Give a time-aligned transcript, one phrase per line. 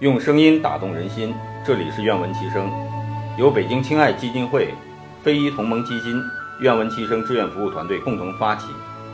[0.00, 2.72] 用声音打动人心，这里是愿闻其声，
[3.36, 4.72] 由北京青爱基金会、
[5.22, 6.18] 非遗同盟基金、
[6.62, 8.68] 愿闻其声志愿服务团队共同发起，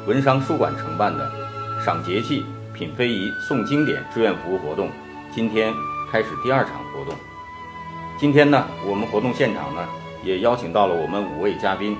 [0.06, 1.28] 文商书馆承办的
[1.84, 4.88] “赏节气、品非遗、诵经典”志愿服务活动，
[5.34, 5.74] 今天
[6.12, 7.18] 开始第二场活动。
[8.16, 9.84] 今天呢，我们活动现场呢，
[10.22, 11.96] 也邀请到了我们五位嘉宾。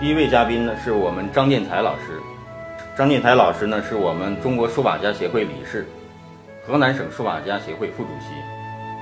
[0.00, 2.18] 第一位嘉宾呢，是我们张建才老师。
[2.96, 5.86] 张建才老师呢，是我们中国书法家协会理事。
[6.66, 8.32] 河南省书法家协会副主席。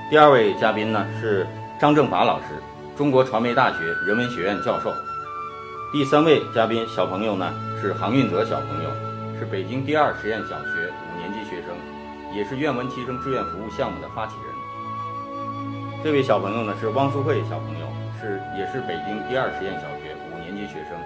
[0.09, 1.47] 第二位嘉宾呢是
[1.79, 2.47] 张正法老师，
[2.97, 4.93] 中国传媒大学人文学院教授。
[5.93, 8.89] 第三位嘉宾小朋友呢是杭运泽小朋友，
[9.39, 11.71] 是北京第二实验小学五年级学生，
[12.35, 16.03] 也是愿闻其声志愿服务项目的发起人。
[16.03, 17.87] 这位小朋友呢是汪淑慧小朋友，
[18.19, 20.99] 是也是北京第二实验小学五年级学生。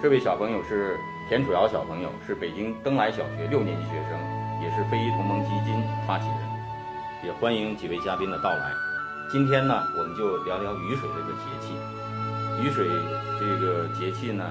[0.00, 0.96] 这位小朋友是
[1.28, 4.42] 田楚瑶小朋友，是北京登莱小学六年级学生。
[4.62, 5.71] 也是非遗同盟基金
[6.06, 6.38] 发起人，
[7.24, 8.72] 也欢迎几位嘉宾的到来。
[9.30, 11.74] 今天呢，我们就聊聊雨水这个节气。
[12.60, 12.88] 雨水
[13.38, 14.44] 这个节气呢，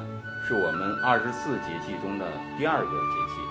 [0.48, 2.26] 是我们二十四节气中的
[2.58, 3.42] 第二个节气。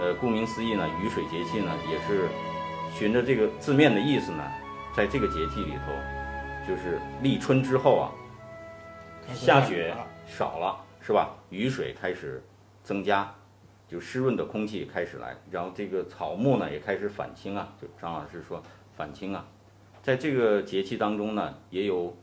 [0.00, 2.28] 呃，顾名思义呢，雨水节气呢，也是
[2.94, 4.42] 循着这个字面的意思呢，
[4.96, 5.92] 在这个节气里头，
[6.66, 8.10] 就是立春之后啊，
[9.34, 9.94] 下雪
[10.26, 11.28] 少了，是吧？
[11.50, 12.42] 雨水开始
[12.82, 13.30] 增加。
[13.90, 17.74] 就湿润的空气开始来，然后这个草木呢也开始返青啊。
[17.82, 19.44] 就张老师说返青啊，
[20.00, 22.16] 在这个节气当中呢，也有，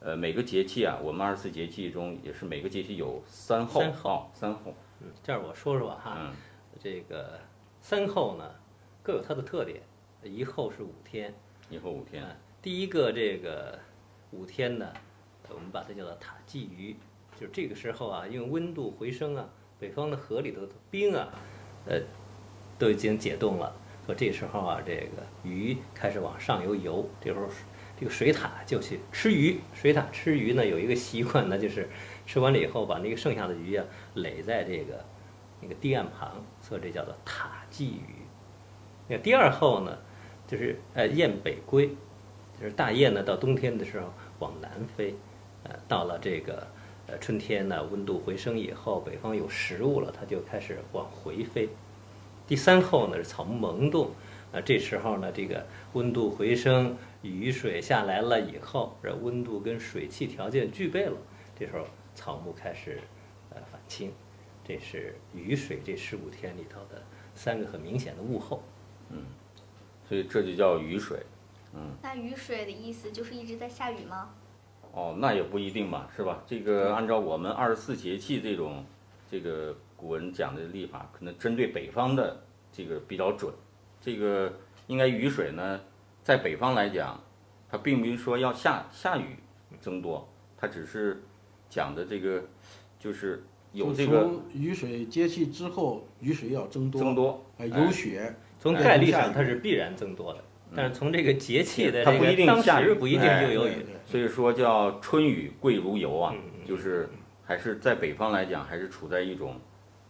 [0.00, 3.80] 呃，每个节气啊，我们二十四节气中也是每个节气有三候。
[3.80, 4.74] 三候，三候。
[5.00, 6.18] 嗯，这儿我说说哈。
[6.20, 6.34] 嗯。
[6.78, 7.40] 这个
[7.80, 8.44] 三候呢，
[9.02, 9.80] 各有它的特点。
[10.22, 11.32] 一候是五天。
[11.70, 12.22] 一候五天。
[12.60, 13.78] 第一个这个
[14.30, 14.92] 五天呢，
[15.48, 16.94] 我们把它叫做塔鲫鱼，
[17.40, 19.48] 就是这个时候啊，因为温度回升啊。
[19.78, 21.28] 北方的河里头的冰啊，
[21.86, 22.00] 呃，
[22.78, 23.74] 都已经解冻了。
[24.06, 27.06] 说这时候啊，这个鱼开始往上游游。
[27.20, 27.46] 这时候，
[27.98, 29.58] 这个水獭就去吃鱼。
[29.74, 31.88] 水獭吃鱼呢，有一个习惯呢，就是
[32.24, 35.04] 吃完了以后，把那个剩下的鱼啊垒在这个
[35.60, 38.22] 那个堤岸旁，所以这叫做塔鲫鱼。
[39.08, 39.98] 那第二后呢，
[40.46, 41.88] 就是呃雁北归，
[42.58, 45.14] 就是大雁呢到冬天的时候往南飞，
[45.64, 46.66] 呃，到了这个。
[47.08, 51.68] 呃，春天呢，温度回升以后，北方有食物了，它就开始往回飞。
[52.48, 54.10] 第三候呢是草木萌动，
[54.52, 61.16] 啊，这时候呢，这个温度回升，雨水下来了以后，这温度跟水汽条件具备了，
[61.56, 61.84] 这时候
[62.14, 63.00] 草木开始
[63.50, 64.12] 呃返青。
[64.64, 67.00] 这是雨水这十五天里头的
[67.36, 68.60] 三个很明显的物候。
[69.10, 69.22] 嗯，
[70.08, 71.20] 所以这就叫雨水。
[71.72, 74.30] 嗯，那雨水的意思就是一直在下雨吗？
[74.96, 76.42] 哦，那也不一定吧，是吧？
[76.46, 78.82] 这个按照我们二十四节气这种，
[79.30, 82.42] 这个古人讲的历法，可能针对北方的
[82.72, 83.52] 这个比较准。
[84.00, 84.50] 这个
[84.86, 85.78] 应该雨水呢，
[86.24, 87.22] 在北方来讲，
[87.68, 89.36] 它并不是说要下下雨
[89.82, 90.26] 增多，
[90.56, 91.22] 它只是
[91.68, 92.42] 讲的这个
[92.98, 100.42] 就是有这个雨水节气之后，雨水要增多，增多，有雪，从概率上它是必然增多的。
[100.74, 106.34] 但是从这个节气的它不一定下雨，不一定就有雨，所以说叫春雨贵如油啊，
[106.66, 107.08] 就是
[107.44, 109.54] 还是在北方来讲，还是处在一种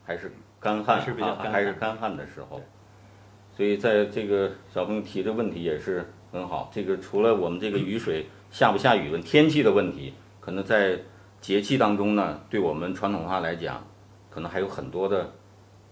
[0.04, 2.60] 还是干旱啊，还是干旱的时候。
[3.56, 6.70] 所以在这个小朋友提的问题也是很好。
[6.72, 10.98] 这个除了我们这个雨水下不下雨问天气的问题，可能在
[11.40, 13.86] 节气当中呢，对我们传统文化来讲，
[14.30, 15.32] 可能还有很多的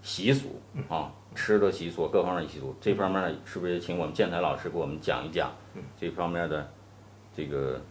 [0.01, 1.11] 习俗啊。
[1.35, 5.51] 吃的习俗，各方面的习俗，这方面是不是请我们建材老师给我们讲一讲？
[5.99, 6.71] 这方面的
[7.35, 7.81] 这个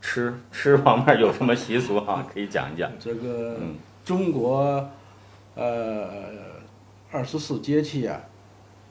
[0.00, 2.24] 吃 吃方面有什么习俗啊？
[2.32, 2.90] 可以讲一讲。
[2.98, 3.58] 这个
[4.04, 4.88] 中国
[5.56, 6.08] 呃
[7.10, 8.20] 二十四节气啊，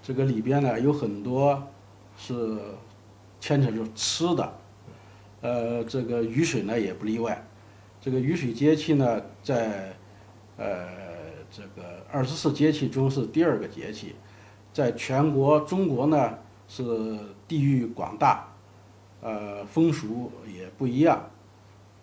[0.01, 1.63] 这个里边呢有很多
[2.17, 2.57] 是
[3.39, 4.53] 牵扯着吃的，
[5.41, 7.41] 呃，这个雨水呢也不例外。
[8.01, 9.95] 这个雨水节气呢，在
[10.57, 11.02] 呃。
[11.55, 14.15] 这个二十四节气中是第二个节气，
[14.73, 16.33] 在全国中国呢
[16.67, 18.47] 是地域广大，
[19.21, 21.29] 呃风俗也不一样。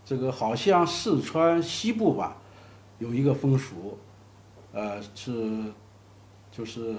[0.05, 2.37] 这个好像四川西部吧，
[3.01, 3.99] 有一个风俗，
[4.73, 5.65] 呃是
[6.53, 6.95] 就是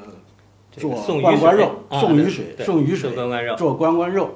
[0.72, 0.92] 做
[1.22, 3.16] 关关肉，送雨水，送雨水，
[3.56, 4.30] 做关关肉，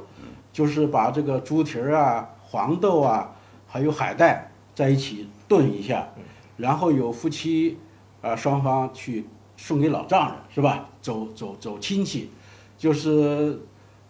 [0.53, 3.35] 就是把这个猪蹄儿啊、黄豆啊，
[3.67, 6.07] 还有海带在一起炖一下，
[6.55, 7.77] 然后有夫妻。
[8.25, 9.23] 啊，双方去
[9.55, 10.89] 送给老丈人是吧？
[10.99, 12.31] 走走走亲戚，
[12.75, 13.59] 就是，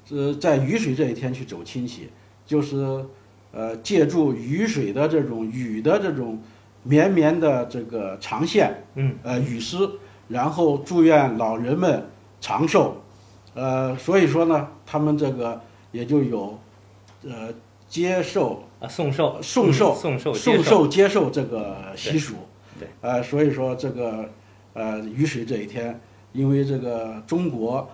[0.09, 2.09] 呃，在雨水这一天去走亲戚，
[2.45, 3.05] 就是，
[3.51, 6.41] 呃，借助雨水的这种雨的这种
[6.83, 12.07] 绵绵的这个长线，嗯，呃，雨丝，然后祝愿老人们
[12.39, 12.95] 长寿，
[13.53, 15.59] 呃，所以说呢，他们这个
[15.91, 16.57] 也就有
[17.25, 17.53] 呃
[17.89, 22.35] 接受啊，送寿、送寿送寿、送寿接受这个习俗。
[22.79, 24.29] 对，呃，所以说这个
[24.73, 25.99] 呃雨水这一天，
[26.33, 27.89] 因为这个中国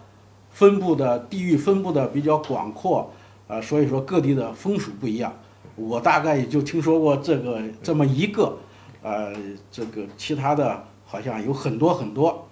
[0.50, 3.12] 分布的地域分布的比较广阔，
[3.48, 5.34] 啊、所以说各地的风俗不一样。
[5.76, 8.58] 我大概也就听说过这个这么一个，
[9.02, 9.34] 呃，
[9.72, 12.48] 这个其他的好像有很多很多。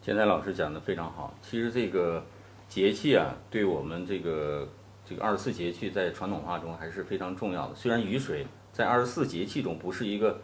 [0.00, 1.32] 建才老师讲的非常好。
[1.42, 2.24] 其实这个
[2.68, 4.68] 节气啊，对我们这个
[5.04, 7.74] 这个二十四节气在传统化中还是非常重要的。
[7.74, 10.40] 虽然雨水在二十四节气中不是一个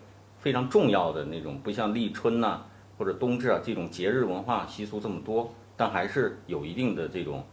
[0.48, 2.64] 非常重要的那种，不像立春呐、
[2.96, 7.44] 或者冬至啊这种节日文化习俗这么多，但还是有一定的这种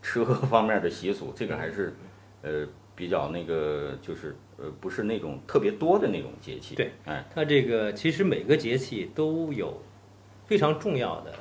[0.00, 1.30] 吃喝方面的习俗。
[1.36, 1.94] 这个还是
[2.40, 2.66] 呃
[2.96, 6.74] 比较那个就是呃不是那种特别多的那种节气。
[6.74, 9.82] 对，哎，它这个其实每个节气都有
[10.46, 11.34] 非常重要的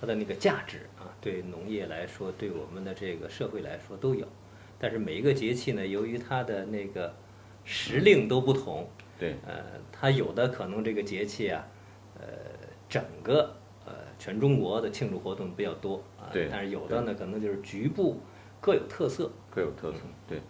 [0.00, 4.24] 它的那个价值啊，对农业来说，对我们的这个社会来说都有。
[4.78, 7.12] 但是每一个节气呢，由于它的那个
[7.64, 9.62] 时令都不同，对，呃，
[9.92, 11.64] 它有的可能这个节气啊，
[12.18, 12.26] 呃，
[12.88, 13.54] 整个
[13.86, 18.20] 呃全中国的庆祝活动比较多啊，对但是有的呢，可能就是局部
[18.60, 19.30] 各有特色。
[19.50, 20.00] 各有特色。
[20.28, 20.40] 对。